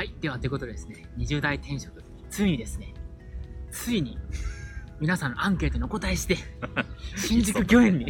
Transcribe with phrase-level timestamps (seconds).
[0.00, 0.14] はい。
[0.18, 2.94] では、ということでですね、20代転職、ついにですね、
[3.70, 4.16] ついに、
[4.98, 6.38] 皆さんのアンケートにお答えして、
[7.16, 8.06] 新宿御苑に、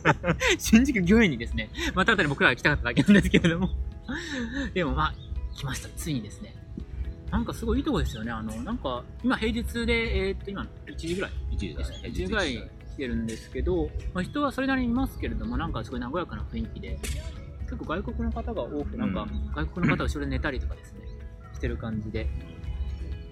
[0.58, 3.68] 新宿御苑にですね、また後で僕らが来たかっただけなんですけれども、
[4.72, 5.14] でもまあ、
[5.54, 5.90] 来ました。
[5.90, 6.54] ついにですね。
[7.30, 8.30] なんかすごいいいとこですよね。
[8.30, 11.98] あの、なんか、今平日で、えーっと、今、1時ぐらい1時ですね。
[12.04, 16.98] 1時ぐらい来てるんですけど、まあ、人はそれなりにいますけれども、なんかすごい和やかな雰囲気で、
[17.64, 21.00] 結構外国の方が多く、なんかうん外国の方は後ろで寝たりとかですね、
[21.66, 22.28] してる感じで、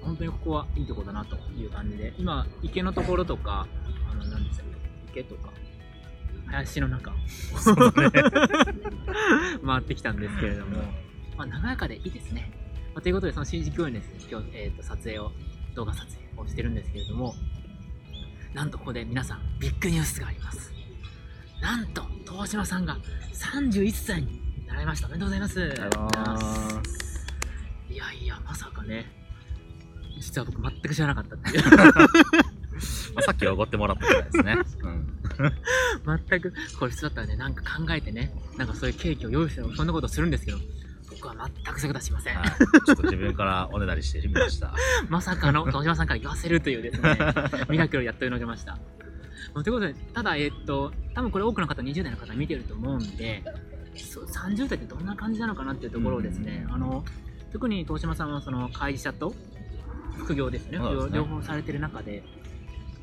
[0.02, 3.68] 本当にここはいいとこだなという感じで、今、池のところとか、
[4.10, 4.64] あの、なんですか
[5.10, 5.50] 池とか、
[6.46, 7.12] 林の中。
[7.12, 7.14] を
[9.64, 10.82] 回ってきたんですけれども、
[11.36, 12.50] まあ、和やかでいいですね。
[12.92, 15.30] まあ、ということで、その新宿御苑ですね、今日、えー、と撮影を、
[15.74, 17.34] 動画撮影をしてるんですけれども、
[18.52, 20.72] なんとここで皆さん、ビッグニュースがあります。
[21.60, 22.98] なんと、東島さんが
[23.32, 25.06] 31歳になられました。
[25.06, 27.03] おめでとうございます。
[27.94, 29.06] いやいや、まさかね、
[30.18, 31.64] 実は僕全く知らなかったっていう。
[33.14, 34.56] まあ、さっきはおごってもらったくらいですね。
[34.82, 36.18] うん。
[36.28, 40.58] 全く、これ普通だったらね、なんか考えてね、なんかそういうケーキを用意してそんなことするんですけど、
[41.08, 42.36] 僕は全くそういうことはしません。
[42.36, 42.48] はい。
[42.48, 44.74] ちょっと自分からおねだりしてみました。
[45.08, 47.16] まさかの東島さんから言わせるというですね、
[47.68, 48.72] ミラクルをやっとのけました。
[49.54, 53.44] まあということで、ただ、えっと、多分これ多くの方、20代の方見てると思うんで、
[53.96, 57.04] そう30代ってどんな感じなのかなっていうところをですね、あの、
[57.54, 59.32] 特に東島さんはその会社と
[60.18, 62.24] 副業ですね、すね両方されてる中で、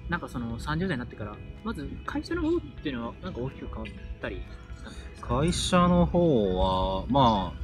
[0.10, 3.86] なんかその30代になってから、まず会社の方っていうのは、なんか大きく変わっ
[4.22, 4.42] たりし
[4.84, 5.40] たんですか？
[5.40, 7.62] 会社の方は、まあ、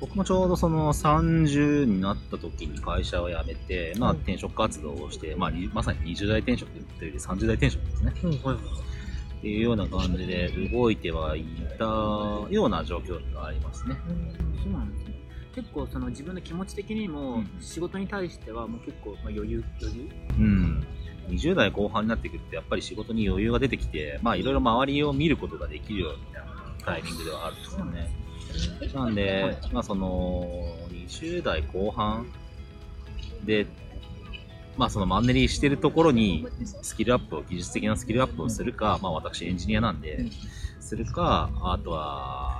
[0.00, 8.14] 僕もちょうどその30になった時に会社を辞めて、まあうん転職活動をして、まあにまさに20代転職というより30代転職ですね。
[8.24, 8.56] うん、はいはい。
[8.56, 11.44] っていうような感じで動いてはい
[11.78, 13.94] たような状況がありますね。
[14.08, 15.09] うんそうなんですね。
[15.54, 20.86] 結構その自分の気持ち的にもうん仕事に対してはもう結構まあ余裕余裕うん。
[21.28, 26.44] 20代後半になってくると、やっぱり仕事に余裕が出てきて、まあいろいろ周りを見ることができるような
[26.84, 28.10] タイミングではあるんですよね。
[28.94, 32.26] なんで、まあその、20代後半
[33.44, 33.66] で、
[34.76, 36.46] まあそのマンネリしてるところに
[36.82, 40.26] スキルアップを、技術的なスキルアップをするか、まあ私エンジニアなんで、
[40.80, 42.59] するか、あとは、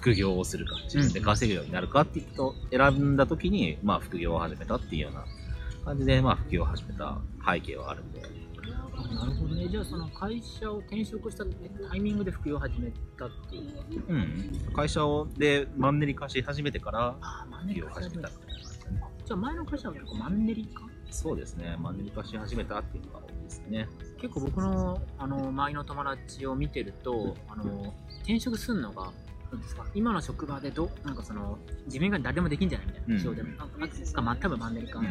[0.00, 5.24] 副業をするか、自分で稼ぐようになるかっていうと選んだ時に、まあ副業を始めたっていうような
[5.84, 8.22] 感じで、まあ副業を始めた背景はあるんで。
[8.96, 9.68] あなるほどね。
[9.68, 11.44] じゃあその会社を転職した
[11.88, 14.04] タイミングで副業を始めたっていう。
[14.08, 14.72] うん。
[14.74, 18.36] 会社を、で、マンネリ化し始めてから、ああ、マンネ副業をリ化し始めめたみ。
[18.36, 19.00] たいな感じだね。
[19.24, 20.82] じゃあ前の会社は結構マンネリ化？
[21.10, 21.76] そうですね。
[21.78, 23.88] マンネリ化し始めたっていうのが多いですね。
[24.20, 29.10] 結構僕のあの周りの友達を見てると、あの転職するのが、
[29.52, 29.84] なんですか？
[29.94, 33.20] 今の職場でどなんかその自分以外に誰でもできんじゃないみたいな、うん。
[33.20, 33.48] 仕事でも。
[33.48, 35.06] なんか多分マンネリ化うん。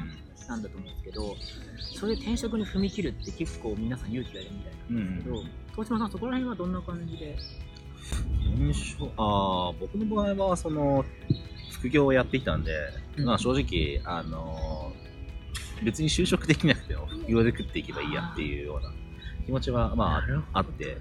[0.48, 1.36] なんだと思うんですけど、
[1.78, 7.38] それで転職に踏み切るって結構皆さん勇気がいるみたいなんですけど、東島さんそこら辺はどんな感じで？
[8.56, 9.04] 転職？
[9.18, 11.06] ああ、僕の場合は、その、
[11.74, 12.74] 副業をやっていたんで、
[13.18, 13.26] うん。
[13.26, 14.92] まあ正直、あの
[15.84, 18.92] 別に就職できなくても副業で食っていけばいいやっていうような
[19.46, 20.98] 気持ちは、まああって、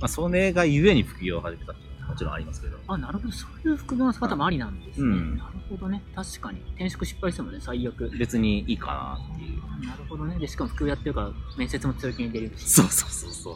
[0.00, 2.76] まあ、それがゆえに副業を始めたっていうもちろんありますけど。
[2.86, 5.06] あ、なるほど、そういう副業の仕方もありなんですね。
[5.06, 6.02] うんなるほどね。
[6.14, 6.60] 確かに。
[6.74, 8.10] 転職失敗してもね、最悪。
[8.18, 9.86] 別にいいかなっていう。
[9.86, 10.38] なるほどね。
[10.38, 12.68] で、しかも副業やってるから、面接も強気に出れるし。
[12.68, 13.54] そうそうそうそう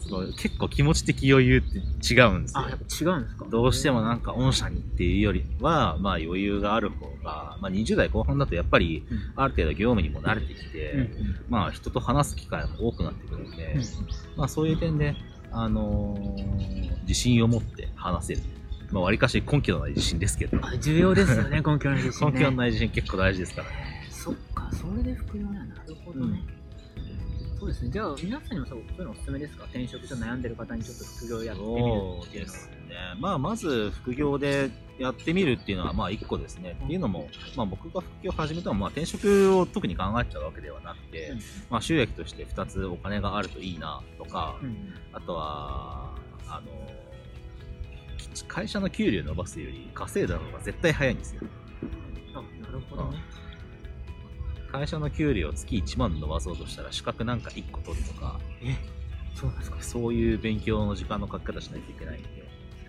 [0.00, 1.78] その結構気持ち的余裕って
[2.14, 2.70] 違うんですよあ、。
[2.70, 3.44] やっぱ違うんですか？
[3.50, 11.08] どうしてもなんか御社にっていうよりは、まあ余裕がある方が、まあ20代後半だとやっぱりうんある程度業務にも慣れてきて、うんうん
[11.48, 13.82] まあ人と話す機会も多くなってくるんで、うん
[14.36, 15.14] まあそういう点で、
[15.52, 18.42] あのー自信を持って話せる。
[18.92, 22.32] まあ割かし根拠のない自信ですけど、あ重要ですよね、 根拠の自信、ね。
[22.34, 23.74] 根拠のない自信結構大事ですからね。
[24.10, 26.40] そっか、それで副業ななるほどね。
[27.60, 27.90] そうですね。
[27.90, 29.64] じゃあ、皆さんにもそうそういうのおすすめですか？
[29.64, 32.58] 転職と悩んでる方にちょっと副業やってみるそうっていうのは。
[32.58, 32.96] ですね。
[33.18, 36.78] まあ、まず副業でやってみるっていうのは、まあ、一個ですね。
[36.82, 41.34] っていうのも、まあ、僕が副業を始めたのは、まあ、転職を特に考えてたわけではなくて、
[41.68, 46.14] まあ、収益として2つお金があるといいなとか、うんうんあとは、
[46.48, 46.70] あの、
[48.48, 51.42] 会社の給料伸ばすより稼いだ方が絶対早いんですよ。
[52.34, 53.18] あ、なるほどね。
[54.70, 58.76] 会社の給料を月1万伸ばそうとしたら資格なんか1個取るとか、え、
[59.34, 59.82] そうなんですか？
[59.82, 62.28] そういう勉強の時間のかけ方しないといけないんで、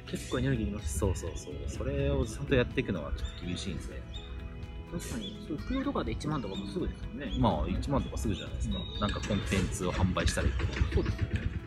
[0.07, 0.99] 結構エネルギーいります。
[0.99, 1.53] そうそうそう。
[1.67, 3.97] それをずっとやっていくのはちょっと厳しいんですね。
[4.91, 7.33] 確かに、そう副業とかで1万とかもすぐですよね。
[7.37, 8.77] まあ、1万とかすぐじゃないですか。
[8.99, 10.73] なんかコンテンツを販売したりとか。
[10.93, 11.61] そうですよね。